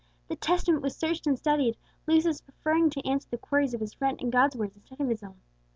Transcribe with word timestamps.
The 0.29 0.35
Testament 0.35 0.81
was 0.81 0.95
searched 0.95 1.27
and 1.27 1.37
studied, 1.37 1.77
Lucius 2.07 2.41
preferring 2.41 2.89
to 2.89 3.07
answer 3.07 3.29
the 3.29 3.37
queries 3.37 3.75
of 3.75 3.81
his 3.81 3.93
friend 3.93 4.19
in 4.19 4.31
God's 4.31 4.55
words 4.55 4.75
instead 4.75 4.99
of 4.99 5.09
his 5.09 5.21
own. 5.21 5.39